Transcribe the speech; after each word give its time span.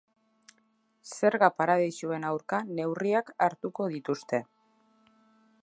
Zerga-paradisuen 1.15 2.25
aurka 2.29 2.61
neurriak 2.79 3.29
hartuko 3.49 3.91
dituzte. 3.97 4.41